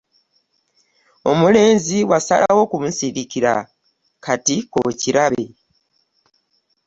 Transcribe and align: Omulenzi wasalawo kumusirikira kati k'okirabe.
Omulenzi 1.29 1.97
wasalawo 2.09 2.63
kumusirikira 2.71 3.53
kati 4.25 4.55
k'okirabe. 4.71 5.45